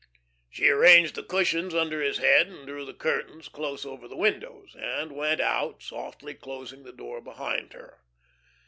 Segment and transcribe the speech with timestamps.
[0.49, 4.75] She arranged the cushions under his head and drew the curtains close over the windows,
[4.75, 7.99] and went out, softly closing the door behind her.